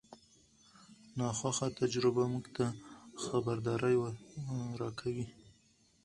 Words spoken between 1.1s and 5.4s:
ناخوښه تجربه موږ ته خبرداری ورکوي.